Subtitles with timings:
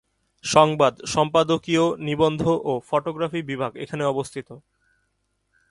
[0.43, 4.49] সংবাদ, সম্পাদকীয়, নিবন্ধ ও ফটোগ্রাফি বিভাগ এখানে অবস্থিত।